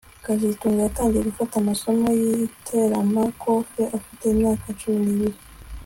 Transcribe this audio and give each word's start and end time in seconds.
kazitunga 0.25 0.79
yatangiye 0.85 1.23
gufata 1.29 1.53
amasomo 1.57 2.05
yiteramakofe 2.21 3.81
afite 3.97 4.23
imyaka 4.33 4.65
cumi 4.79 4.99
nibiri 5.07 5.39